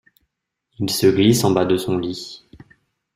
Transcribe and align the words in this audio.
Il 0.79 0.89
se 0.89 1.05
glisse 1.05 1.43
en 1.43 1.51
bas 1.51 1.65
de 1.65 1.77
son 1.77 1.95
lit. 1.95 2.43